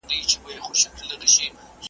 انګازې 0.15 0.37
به 0.41 0.49
یې 0.53 0.59
خپرې 0.65 0.79
سوې 0.83 0.91
په 0.97 1.03
درو 1.09 1.27
کي 1.33 1.47